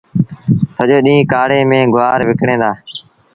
سڄو 0.75 0.97
ڏيݩهݩ 1.05 1.29
ڪآڙي 1.31 1.59
ميݩ 1.69 1.89
گُوآر 1.93 2.19
وڪڻيٚن 2.27 2.59
دآ 2.61 2.71